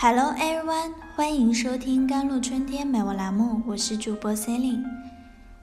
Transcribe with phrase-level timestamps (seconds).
[0.00, 4.84] Hello everyone，欢迎收听《甘露春天美文》栏目，我是主播 Celine。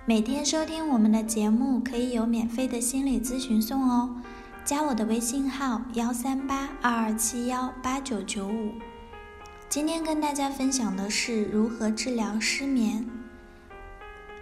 [0.05, 4.13] 每天收听我们的节目可以有免费的心理咨询送哦，
[4.65, 8.73] 加我的微信号幺三八二二七幺八九九五。
[9.69, 13.07] 今天跟大家分享的是如何治疗失眠。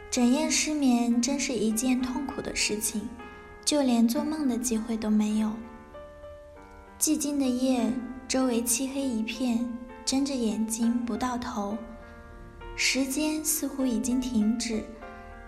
[0.09, 3.07] 整夜失眠真是一件痛苦的事情，
[3.63, 5.51] 就连做梦的机会都没有。
[6.99, 7.93] 寂静的夜，
[8.27, 9.71] 周围漆黑一片。
[10.05, 11.77] 睁着眼睛不到头，
[12.75, 14.83] 时间似乎已经停止，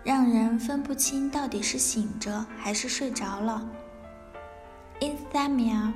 [0.03, 3.69] 让人分不清到底是醒着还是睡着了。
[5.01, 5.91] Insomnia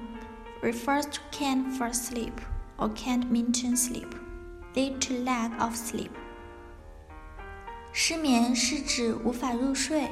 [0.62, 2.34] refers to can't fall asleep
[2.78, 4.10] or can't maintain sleep,
[4.76, 6.10] lead to lack of sleep。
[7.94, 10.10] 失眠是指无法入睡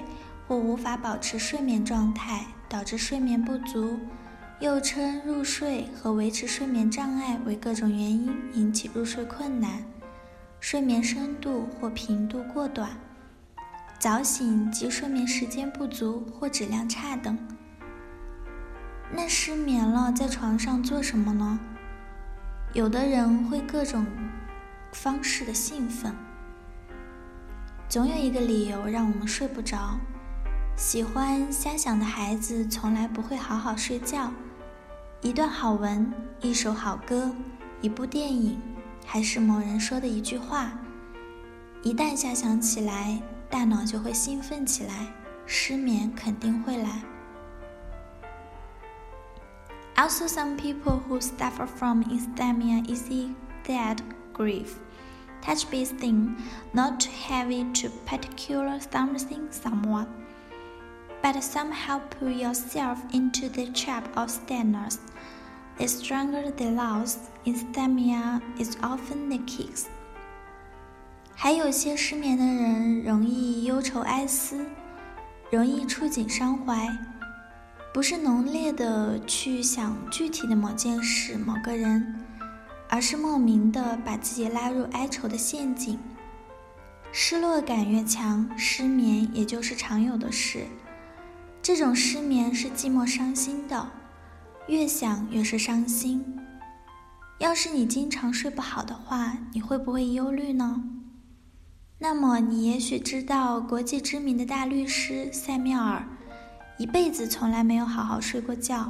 [0.47, 3.99] 或无法保持睡眠状态，导致睡眠不足。
[4.59, 9.83] 又称入睡和维持睡眠障碍为各种原因引起入睡困难、
[10.59, 12.89] 睡眠深度或频度过短、
[13.99, 17.37] 早醒及睡眠时间不足或质量差等。
[19.13, 21.59] 那失眠了，在床上做什么呢？
[22.73, 24.07] 有的人会各种
[24.91, 26.15] 方式的兴奋，
[27.87, 29.99] 总有一个理由让我们睡不着。
[30.75, 34.31] 喜欢瞎想的孩子从来不会好好睡觉。
[35.21, 37.31] 一段好文，一首好歌，
[37.81, 38.61] 一部电影，
[39.03, 40.71] 还是某人说的一句话，
[41.81, 45.07] 一旦遐想起来，大脑就会兴奋起来，
[45.47, 47.01] 失眠肯定会来。
[49.95, 53.33] Also, some people who suffer from insomnia easy
[53.65, 53.97] that
[54.35, 54.75] grief,
[55.41, 56.35] touch base thing,
[56.73, 60.05] not heavy to particular something someone.
[61.21, 64.99] But somehow put yourself into the trap of sadness.
[65.77, 69.85] The stronger the loss, insomnia is often the case.
[71.35, 74.65] 还有些失眠的人容易忧愁哀思，
[75.51, 76.89] 容易触景伤怀，
[77.93, 82.25] 不是浓烈的去想具体的某件事、某个人，
[82.89, 85.99] 而是莫名的把自己拉入哀愁的陷阱。
[87.11, 90.65] 失落感越强，失眠也就是常有的事。
[91.67, 93.91] 这种失眠是寂寞伤心的，
[94.69, 96.23] 越想越是伤心。
[97.39, 100.81] 要是你经常睡不好的话，你会不会忧虑呢？
[101.97, 106.07] 那么你也许知道，国际知名的大律师塞缪尔
[106.77, 108.89] 一辈子从来没有好好睡过觉。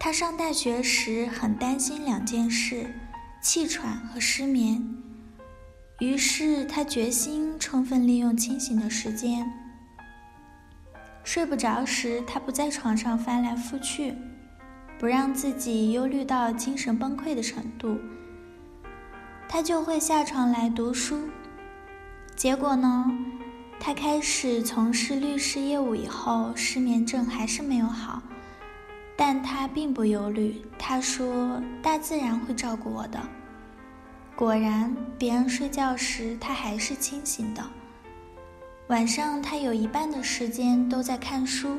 [0.00, 2.90] 他上大学时很担心两件事：
[3.42, 4.82] 气喘和失眠。
[6.00, 9.46] 于是他决心充分利用清醒的时间。
[11.30, 14.14] 睡不着时，他不在床上翻来覆去，
[14.98, 17.98] 不让自己忧虑到精神崩溃的程度，
[19.46, 21.28] 他就会下床来读书。
[22.34, 23.12] 结果呢，
[23.78, 28.22] 他开始从事律师业务以后，失眠症还是没有好，
[29.14, 30.62] 但他并不忧虑。
[30.78, 33.20] 他说：“大自然会照顾我的。”
[34.34, 37.62] 果然，别人睡觉时，他还是清醒的。
[38.88, 41.76] 晚上，他有一半的时间都在看书，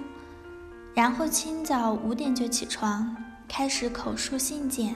[0.94, 3.16] 然后清早五点就起床，
[3.48, 4.96] 开始口述信件。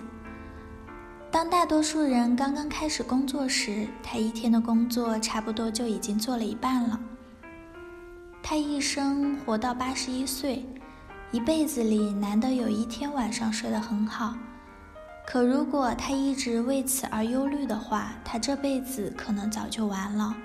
[1.32, 7.00] 当大多数人刚刚开始工作时，他一天的工作差不多就已经做了一半了。
[8.44, 10.64] 他一生活到八十一岁，
[11.32, 14.36] 一辈子里难得有一天晚上睡得很好。
[15.26, 20.36] 可如果他一直为此而忧虑的话，他这辈子可能早就完了。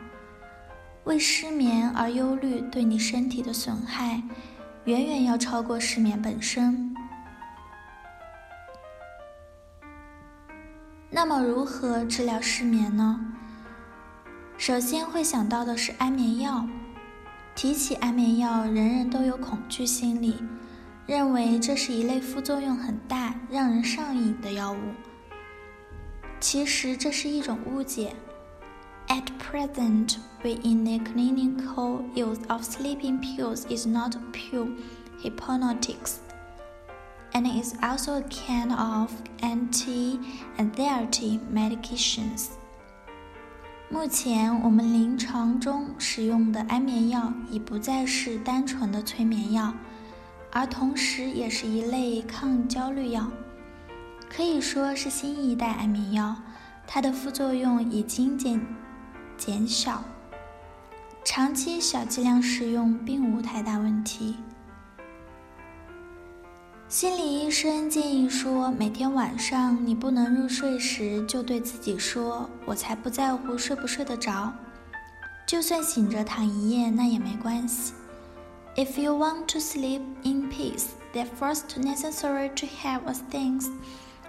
[1.08, 4.22] 为失眠而忧虑，对你身体的损害，
[4.84, 6.94] 远远要超过失眠本身。
[11.08, 13.18] 那么，如何治疗失眠呢？
[14.58, 16.68] 首先会想到的是安眠药。
[17.54, 20.36] 提起安眠药，人人都有恐惧心理，
[21.06, 24.78] 认为这是一类副作用很大、让人上瘾的药物。
[26.38, 28.14] 其实，这是一种误解。
[29.07, 34.69] At present, within the clinical use of sleeping pills is not pure
[35.21, 36.19] hypnotics,
[37.33, 39.11] and is also a kind of
[39.41, 42.47] anti-anxiety medications.
[43.89, 49.73] 目前，我们临床中使用的安眠药已不再是单纯的催眠药，
[50.51, 53.27] 而同时也是一类抗焦虑药，
[54.29, 56.35] 可以说是新一代安眠药。
[56.87, 58.59] 它的副作用已经减。
[59.48, 60.04] 减少，
[61.24, 64.36] 长期小剂量使用并无太大问题。
[66.86, 74.52] 心理医生建议说，每天晚上你不能入睡时，就对自己说：“我才不在乎睡不睡得着，
[75.46, 77.94] 就算醒着躺一夜那也没关系。”
[78.76, 83.70] If you want to sleep in peace, the first necessary to have a sense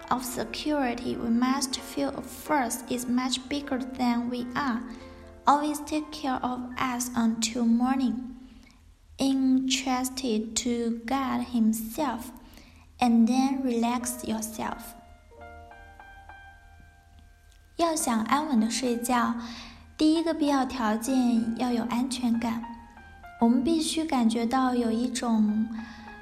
[0.07, 2.13] of security we must feel
[2.47, 4.81] first is much bigger than we are.
[5.49, 8.35] Always take care of us until morning.
[9.17, 12.31] Entrusted to God Himself
[12.99, 14.77] and then relax yourself。
[17.77, 19.33] 要想安稳的睡觉，
[19.97, 22.61] 第一个必要条件要有安全感。
[23.41, 25.67] 我们必须感觉到有一种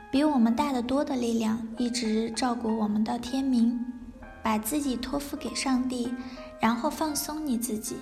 [0.09, 3.77] 比我们大得多的力量一直照顾我们到天明。
[4.41, 6.13] 把自己托付给上帝，
[6.61, 7.97] 然后放松你自己。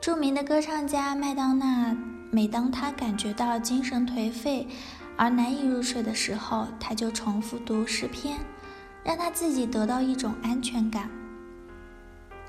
[0.00, 1.94] 著名的歌唱家麦当娜，
[2.30, 4.66] 每当他感觉到精神颓废。
[5.14, 8.38] 而难以入睡的时候，他就重复读诗篇，
[9.04, 11.10] 让他自己得到一种安全感。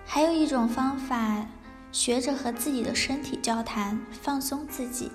[0.05, 1.45] 还有一种方法，
[1.91, 5.11] 学着和自己的身体交谈，放松自己。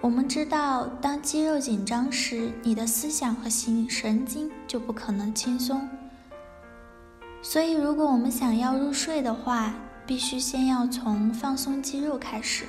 [0.00, 5.88] 我们知道，当肌肉紧张时，你的思想和心神经就不可能轻松。
[7.42, 9.74] 所以，如果我们想要入睡的话，
[10.08, 12.64] 必须先要从放松肌肉开始。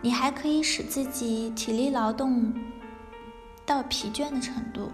[0.00, 2.54] 你还可以使自己体力劳动。
[3.66, 4.90] 到疲倦的程度，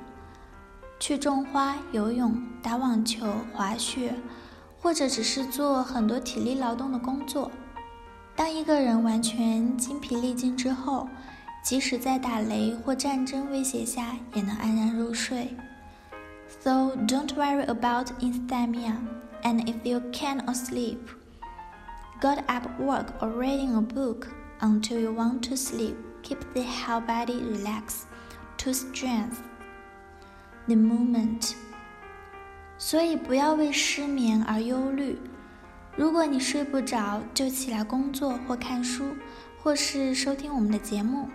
[0.99, 4.15] 去种花、游泳、打网球、滑雪，
[4.81, 7.51] 或者只是做很多体力劳动的工作。
[8.35, 11.09] 当一个人完全精疲力尽之后，
[11.63, 15.55] 即使在打雷或战争威胁下，也能安然入睡。
[16.61, 18.97] So don't worry about insomnia,
[19.43, 20.99] and if you can't sleep,
[22.20, 24.28] get up, work, or reading a book
[24.60, 25.96] until you want to sleep.
[26.24, 28.06] Keep the whole body relaxed.
[28.58, 29.38] To strength
[30.68, 31.54] the moment，
[32.78, 35.18] 所以不要为失眠而忧虑。
[35.98, 39.16] 如果你睡不着，就起来工作或看书，
[39.64, 41.28] 或是收听我们的节目，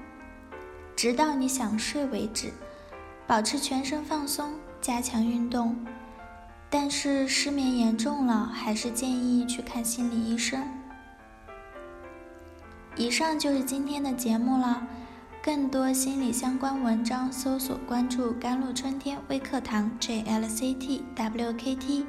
[0.94, 2.52] 直到你想睡为止。
[3.26, 5.76] 保持全身放松，加强运动。
[6.73, 10.63] 但是失眠严重了，还是建议去看心理医生。
[12.95, 14.87] 以上就是今天的节目了。
[15.43, 22.05] 更多心理相关文章，搜索关注“甘露春天微课堂 ”JLCTWKT。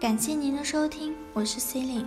[0.00, 2.06] 感谢您的收听，我是 C e l i n e